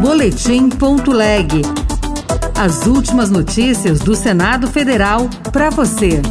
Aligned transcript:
Boletim.leg. 0.00 1.60
As 2.58 2.86
últimas 2.86 3.28
notícias 3.28 4.00
do 4.00 4.14
Senado 4.14 4.66
Federal 4.66 5.28
para 5.52 5.68
você. 5.68 6.22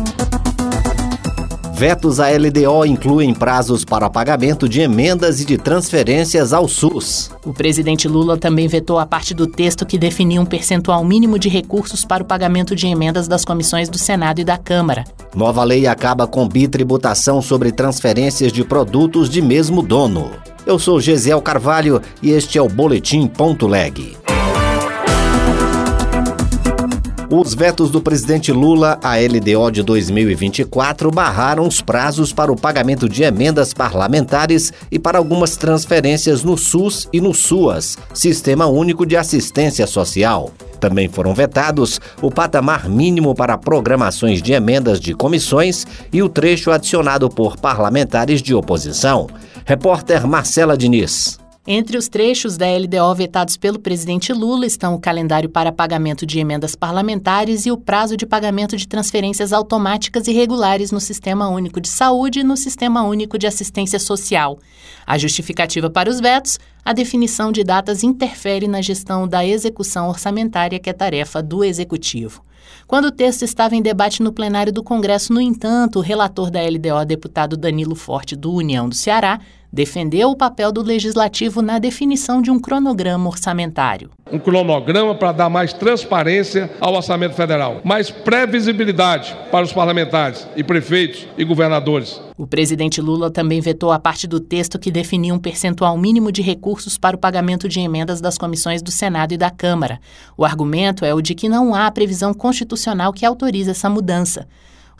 Vetos 1.71 2.19
à 2.19 2.29
LDO 2.31 2.83
incluem 2.83 3.31
prazos 3.31 3.85
para 3.85 4.09
pagamento 4.09 4.67
de 4.67 4.81
emendas 4.81 5.39
e 5.39 5.45
de 5.45 5.55
transferências 5.55 6.51
ao 6.51 6.67
SUS. 6.67 7.29
O 7.45 7.53
presidente 7.53 8.07
Lula 8.07 8.37
também 8.37 8.67
vetou 8.67 8.97
a 8.97 9.05
parte 9.05 9.35
do 9.35 9.45
texto 9.45 9.85
que 9.85 9.99
definia 9.99 10.41
um 10.41 10.45
percentual 10.45 11.05
mínimo 11.05 11.37
de 11.37 11.47
recursos 11.47 12.03
para 12.03 12.23
o 12.23 12.25
pagamento 12.25 12.75
de 12.75 12.87
emendas 12.87 13.27
das 13.27 13.45
comissões 13.45 13.87
do 13.87 13.99
Senado 13.99 14.41
e 14.41 14.43
da 14.43 14.57
Câmara. 14.57 15.03
Nova 15.35 15.63
lei 15.63 15.85
acaba 15.85 16.25
com 16.25 16.49
bitributação 16.49 17.39
sobre 17.39 17.71
transferências 17.71 18.51
de 18.51 18.63
produtos 18.63 19.29
de 19.29 19.43
mesmo 19.43 19.83
dono. 19.83 20.31
Eu 20.69 20.77
sou 20.77 21.01
Gesiel 21.01 21.41
Carvalho 21.41 21.99
e 22.21 22.29
este 22.29 22.59
é 22.59 22.61
o 22.61 22.69
Boletim 22.69 23.25
Ponto 23.25 23.65
Leg. 23.65 24.15
Os 27.27 27.55
vetos 27.55 27.89
do 27.89 27.99
presidente 27.99 28.51
Lula 28.51 28.99
à 29.01 29.15
LDO 29.15 29.71
de 29.71 29.81
2024 29.81 31.09
barraram 31.09 31.67
os 31.67 31.81
prazos 31.81 32.31
para 32.31 32.51
o 32.51 32.55
pagamento 32.55 33.09
de 33.09 33.23
emendas 33.23 33.73
parlamentares 33.73 34.71
e 34.91 34.99
para 34.99 35.17
algumas 35.17 35.57
transferências 35.57 36.43
no 36.43 36.55
SUS 36.55 37.09
e 37.11 37.19
no 37.19 37.33
SUAS, 37.33 37.97
Sistema 38.13 38.67
Único 38.67 39.07
de 39.07 39.17
Assistência 39.17 39.87
Social. 39.87 40.51
Também 40.79 41.09
foram 41.09 41.33
vetados 41.33 41.99
o 42.21 42.31
patamar 42.31 42.87
mínimo 42.87 43.35
para 43.35 43.57
programações 43.57 44.41
de 44.41 44.53
emendas 44.53 44.99
de 44.99 45.13
comissões 45.13 45.85
e 46.11 46.23
o 46.23 46.29
trecho 46.29 46.71
adicionado 46.71 47.29
por 47.29 47.57
parlamentares 47.57 48.41
de 48.41 48.53
oposição. 48.53 49.27
Repórter 49.65 50.25
Marcela 50.25 50.77
Diniz. 50.77 51.39
Entre 51.71 51.99
os 51.99 52.07
trechos 52.07 52.57
da 52.57 52.65
LDO 52.65 53.13
vetados 53.13 53.55
pelo 53.55 53.77
presidente 53.77 54.33
Lula 54.33 54.65
estão 54.65 54.95
o 54.95 54.99
calendário 54.99 55.47
para 55.47 55.71
pagamento 55.71 56.25
de 56.25 56.39
emendas 56.39 56.73
parlamentares 56.73 57.67
e 57.67 57.71
o 57.71 57.77
prazo 57.77 58.17
de 58.17 58.25
pagamento 58.25 58.75
de 58.75 58.87
transferências 58.87 59.53
automáticas 59.53 60.27
e 60.27 60.33
regulares 60.33 60.91
no 60.91 60.99
Sistema 60.99 61.47
Único 61.47 61.79
de 61.79 61.87
Saúde 61.87 62.39
e 62.39 62.43
no 62.43 62.57
Sistema 62.57 63.03
Único 63.03 63.37
de 63.37 63.45
Assistência 63.45 63.99
Social. 63.99 64.57
A 65.05 65.15
justificativa 65.19 65.91
para 65.91 66.09
os 66.09 66.19
vetos, 66.19 66.57
a 66.83 66.91
definição 66.91 67.51
de 67.51 67.63
datas 67.63 68.01
interfere 68.01 68.67
na 68.67 68.81
gestão 68.81 69.27
da 69.27 69.45
execução 69.45 70.09
orçamentária, 70.09 70.79
que 70.79 70.89
é 70.89 70.93
tarefa 70.93 71.39
do 71.39 71.63
Executivo. 71.63 72.43
Quando 72.87 73.05
o 73.05 73.11
texto 73.11 73.43
estava 73.43 73.75
em 73.75 73.81
debate 73.81 74.23
no 74.23 74.33
plenário 74.33 74.73
do 74.73 74.83
Congresso, 74.83 75.31
no 75.31 75.39
entanto, 75.39 75.99
o 75.99 76.01
relator 76.01 76.49
da 76.49 76.61
LDO, 76.61 77.05
deputado 77.05 77.55
Danilo 77.55 77.93
Forte, 77.93 78.35
do 78.35 78.51
União 78.51 78.89
do 78.89 78.95
Ceará, 78.95 79.39
defendeu 79.71 80.29
o 80.29 80.35
papel 80.35 80.71
do 80.71 80.81
legislativo 80.81 81.61
na 81.61 81.79
definição 81.79 82.41
de 82.41 82.49
um 82.49 82.59
cronograma 82.59 83.27
orçamentário. 83.27 84.09
Um 84.31 84.39
cronograma 84.39 85.15
para 85.15 85.31
dar 85.31 85.49
mais 85.49 85.73
transparência 85.73 86.69
ao 86.79 86.93
orçamento 86.93 87.35
federal, 87.35 87.81
mais 87.83 88.11
previsibilidade 88.11 89.35
para 89.51 89.65
os 89.65 89.73
parlamentares 89.73 90.47
e 90.55 90.63
prefeitos 90.63 91.27
e 91.37 91.43
governadores. 91.43 92.21
O 92.37 92.47
presidente 92.47 93.01
Lula 93.01 93.29
também 93.29 93.59
vetou 93.59 93.91
a 93.91 93.99
parte 93.99 94.27
do 94.27 94.39
texto 94.39 94.79
que 94.79 94.91
definia 94.91 95.33
um 95.33 95.39
percentual 95.39 95.97
mínimo 95.97 96.31
de 96.31 96.41
recursos 96.41 96.97
para 96.97 97.15
o 97.15 97.19
pagamento 97.19 97.67
de 97.67 97.79
emendas 97.79 98.21
das 98.21 98.37
comissões 98.37 98.81
do 98.81 98.91
Senado 98.91 99.33
e 99.33 99.37
da 99.37 99.49
Câmara. 99.49 99.99
O 100.37 100.45
argumento 100.45 101.03
é 101.03 101.13
o 101.13 101.21
de 101.21 101.35
que 101.35 101.49
não 101.49 101.75
há 101.75 101.89
previsão 101.91 102.33
constitucional 102.33 103.11
que 103.11 103.25
autorize 103.25 103.71
essa 103.71 103.89
mudança. 103.89 104.47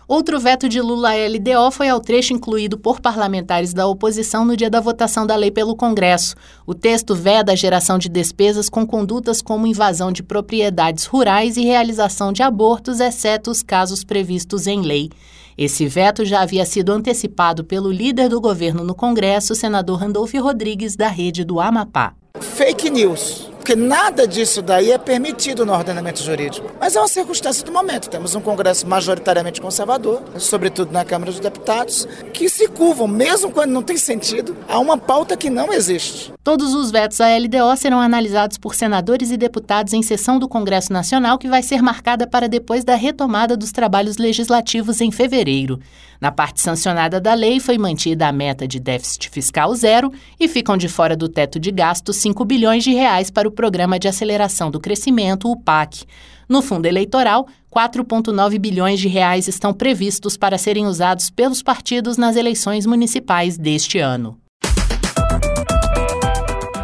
Outro 0.10 0.40
veto 0.40 0.68
de 0.68 0.82
Lula 0.82 1.12
à 1.12 1.28
LDO 1.28 1.70
foi 1.70 1.88
ao 1.88 2.00
trecho 2.00 2.34
incluído 2.34 2.80
por 2.80 3.00
parlamentares 3.00 3.76
da 3.76 3.86
oposição 3.86 4.44
no 4.44 4.58
dia 4.58 4.68
da 4.68 4.80
votação 4.80 5.24
da 5.24 5.36
lei 5.36 5.52
pelo 5.52 5.76
Congresso. 5.76 6.36
O 6.66 6.74
texto 6.74 7.14
veda 7.14 7.52
a 7.52 7.56
geração 7.56 8.00
de 8.00 8.10
despesas 8.10 8.70
com 8.70 8.88
condutas 8.88 9.40
como 9.40 9.68
invasão 9.68 10.12
de 10.12 10.24
propriedades 10.24 11.06
rurais 11.06 11.58
e 11.58 11.62
realização 11.62 12.34
de 12.34 12.42
abortos, 12.42 13.00
exceto 13.00 13.52
os 13.52 13.62
casos 13.62 14.04
previstos 14.04 14.66
em 14.66 14.82
lei. 14.82 15.12
Esse 15.56 15.86
veto 15.86 16.26
já 16.26 16.42
havia 16.42 16.66
sido 16.66 16.92
antecipado 16.92 17.64
pelo 17.64 17.92
líder 17.92 18.30
do 18.30 18.42
governo 18.42 18.84
no 18.84 18.96
Congresso, 18.96 19.54
senador 19.54 20.00
Randolph 20.00 20.34
Rodrigues, 20.34 20.96
da 20.96 21.08
rede 21.08 21.44
do 21.44 21.60
Amapá. 21.60 22.16
Fake 22.40 22.90
news 22.90 23.49
porque 23.70 23.80
nada 23.80 24.28
disso 24.28 24.64
daí 24.64 24.92
é 24.92 24.98
permitido 24.98 25.64
no 25.64 25.74
ordenamento 25.74 26.24
jurídico. 26.24 26.72
Mas 26.80 26.96
é 26.96 27.00
uma 27.00 27.08
circunstância 27.08 27.64
do 27.64 27.72
momento. 27.72 28.10
Temos 28.10 28.34
um 28.34 28.42
Congresso 28.42 28.88
majoritariamente 28.88 29.62
conservador, 29.62 30.24
sobretudo 30.40 30.92
na 30.92 31.06
Câmara 31.06 31.32
dos 31.32 31.40
Deputados, 31.40 32.08
que 32.34 32.50
se 32.50 32.68
curvam, 32.68 33.08
mesmo 33.08 33.52
quando 33.52 33.70
não 33.70 33.84
tem 33.84 33.96
sentido, 33.96 34.58
a 34.68 34.80
uma 34.80 34.98
pauta 34.98 35.38
que 35.38 35.52
não 35.52 35.72
existe. 35.72 36.34
Todos 36.44 36.74
os 36.74 36.90
vetos 36.90 37.22
à 37.22 37.28
LDO 37.38 37.78
serão 37.78 38.02
analisados 38.02 38.58
por 38.58 38.74
senadores 38.74 39.30
e 39.30 39.38
deputados 39.38 39.94
em 39.94 40.02
sessão 40.02 40.40
do 40.40 40.50
Congresso 40.50 40.92
Nacional, 40.92 41.38
que 41.38 41.48
vai 41.48 41.62
ser 41.62 41.84
marcada 41.84 42.26
para 42.26 42.50
depois 42.50 42.84
da 42.84 42.96
retomada 42.96 43.56
dos 43.56 43.72
trabalhos 43.72 44.18
legislativos 44.18 45.00
em 45.00 45.12
fevereiro. 45.12 45.80
Na 46.20 46.32
parte 46.32 46.60
sancionada 46.60 47.22
da 47.22 47.34
lei, 47.34 47.60
foi 47.62 47.78
mantida 47.78 48.28
a 48.28 48.32
meta 48.32 48.68
de 48.68 48.78
déficit 48.78 49.30
fiscal 49.30 49.74
zero 49.74 50.12
e 50.38 50.50
ficam 50.50 50.76
de 50.76 50.90
fora 50.90 51.16
do 51.16 51.30
teto 51.30 51.60
de 51.60 51.72
gastos 51.72 52.18
5 52.18 52.44
bilhões 52.44 52.84
de 52.84 52.94
reais 52.94 53.30
para 53.30 53.48
o 53.48 53.52
Programa 53.60 54.00
de 54.00 54.08
Aceleração 54.08 54.72
do 54.72 54.80
Crescimento, 54.80 55.52
o 55.52 55.58
PAC. 55.58 56.06
No 56.48 56.62
fundo 56.62 56.86
eleitoral, 56.86 57.46
4,9 57.70 58.58
bilhões 58.58 59.02
de 59.02 59.10
reais 59.10 59.50
estão 59.50 59.74
previstos 59.74 60.38
para 60.38 60.58
serem 60.58 60.88
usados 60.88 61.30
pelos 61.30 61.62
partidos 61.62 62.16
nas 62.16 62.38
eleições 62.38 62.86
municipais 62.86 63.58
deste 63.58 64.00
ano 64.00 64.38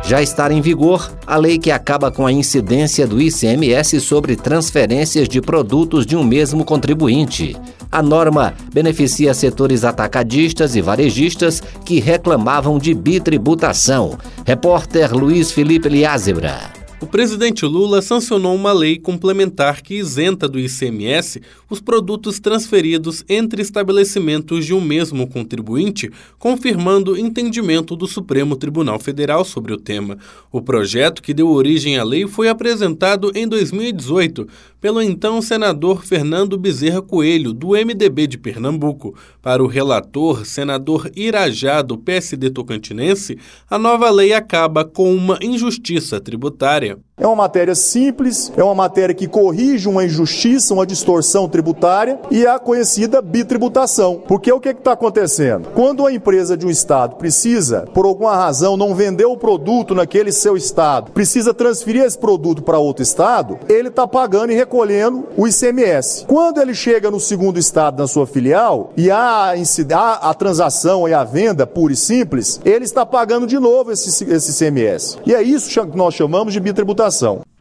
já 0.07 0.21
estar 0.21 0.51
em 0.51 0.61
vigor 0.61 1.11
a 1.25 1.35
lei 1.35 1.57
que 1.57 1.71
acaba 1.71 2.11
com 2.11 2.27
a 2.27 2.31
incidência 2.31 3.07
do 3.07 3.19
ICMS 3.19 3.99
sobre 3.99 4.35
transferências 4.35 5.27
de 5.27 5.41
produtos 5.41 6.05
de 6.05 6.15
um 6.15 6.23
mesmo 6.23 6.63
contribuinte. 6.63 7.57
A 7.95 8.01
norma 8.01 8.53
beneficia 8.73 9.33
setores 9.33 9.85
atacadistas 9.85 10.75
e 10.75 10.81
varejistas 10.81 11.63
que 11.85 12.01
reclamavam 12.01 12.77
de 12.77 12.93
bitributação. 12.93 14.17
Repórter 14.45 15.15
Luiz 15.15 15.49
Felipe 15.53 15.87
Liázebra. 15.87 16.74
O 17.01 17.05
presidente 17.05 17.65
Lula 17.65 18.01
sancionou 18.01 18.55
uma 18.55 18.71
lei 18.71 18.97
complementar 18.97 19.81
que 19.81 19.95
isenta 19.95 20.47
do 20.47 20.57
ICMS 20.57 21.41
os 21.69 21.81
produtos 21.81 22.39
transferidos 22.39 23.21
entre 23.27 23.61
estabelecimentos 23.61 24.65
de 24.65 24.73
um 24.73 24.79
mesmo 24.79 25.27
contribuinte, 25.27 26.09
confirmando 26.39 27.17
entendimento 27.17 27.97
do 27.97 28.07
Supremo 28.07 28.55
Tribunal 28.55 28.97
Federal 28.97 29.43
sobre 29.43 29.73
o 29.73 29.77
tema. 29.77 30.17
O 30.49 30.61
projeto 30.61 31.21
que 31.21 31.33
deu 31.33 31.49
origem 31.49 31.97
à 31.97 32.03
lei 32.03 32.25
foi 32.27 32.47
apresentado 32.47 33.29
em 33.35 33.45
2018 33.45 34.47
pelo 34.85 35.01
então 35.01 35.41
senador 35.41 36.05
Fernando 36.05 36.59
Bezerra 36.59 37.01
Coelho, 37.01 37.51
do 37.51 37.69
MDB 37.69 38.27
de 38.27 38.37
Pernambuco. 38.37 39.15
Para 39.41 39.63
o 39.63 39.65
relator, 39.65 40.45
senador 40.45 41.09
Irajá, 41.15 41.81
do 41.81 41.97
PSD 41.97 42.51
tocantinense, 42.51 43.35
a 43.67 43.79
nova 43.79 44.11
lei 44.11 44.31
acaba 44.31 44.85
com 44.85 45.11
uma 45.11 45.39
injustiça 45.41 46.21
tributária. 46.21 46.84
área 46.91 47.04
É 47.17 47.25
uma 47.25 47.35
matéria 47.37 47.73
simples, 47.75 48.51
é 48.57 48.63
uma 48.63 48.75
matéria 48.75 49.15
que 49.15 49.25
corrige 49.25 49.87
uma 49.87 50.03
injustiça, 50.03 50.73
uma 50.73 50.85
distorção 50.85 51.47
tributária 51.47 52.19
e 52.29 52.45
é 52.45 52.49
a 52.49 52.59
conhecida 52.59 53.21
bitributação. 53.21 54.21
Porque 54.27 54.51
o 54.51 54.59
que 54.59 54.67
está 54.67 54.91
acontecendo? 54.91 55.69
Quando 55.73 56.05
a 56.05 56.11
empresa 56.11 56.57
de 56.57 56.65
um 56.65 56.69
estado 56.69 57.15
precisa, 57.15 57.87
por 57.93 58.05
alguma 58.05 58.35
razão, 58.35 58.75
não 58.75 58.93
vender 58.93 59.23
o 59.23 59.37
produto 59.37 59.95
naquele 59.95 60.29
seu 60.33 60.57
estado, 60.57 61.13
precisa 61.13 61.53
transferir 61.53 62.03
esse 62.03 62.17
produto 62.17 62.61
para 62.61 62.79
outro 62.79 63.01
estado, 63.01 63.59
ele 63.69 63.87
está 63.87 64.05
pagando 64.05 64.51
e 64.51 64.55
recolhendo 64.55 65.25
o 65.37 65.47
ICMS. 65.47 66.25
Quando 66.27 66.59
ele 66.59 66.73
chega 66.73 67.09
no 67.09 67.21
segundo 67.21 67.57
estado 67.57 67.97
na 67.97 68.09
sua 68.09 68.27
filial 68.27 68.91
e 68.97 69.09
há 69.09 69.53
a, 69.53 70.29
a 70.31 70.33
transação 70.33 71.07
e 71.07 71.13
a 71.13 71.23
venda 71.23 71.65
pura 71.65 71.93
e 71.93 71.95
simples, 71.95 72.59
ele 72.65 72.83
está 72.83 73.05
pagando 73.05 73.47
de 73.47 73.57
novo 73.57 73.93
esse, 73.93 74.25
esse 74.29 74.51
ICMS. 74.51 75.17
E 75.25 75.33
é 75.33 75.41
isso 75.41 75.69
que 75.69 75.97
nós 75.97 76.13
chamamos 76.13 76.51
de 76.51 76.59
bitributação 76.59 77.04